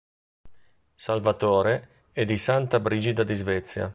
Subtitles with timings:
[0.95, 2.75] Salvatore e di S.
[2.81, 3.87] Brigida di Svezia